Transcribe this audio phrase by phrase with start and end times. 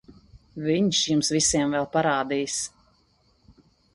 [0.67, 2.57] Viņš jums visiem vēl parādīs...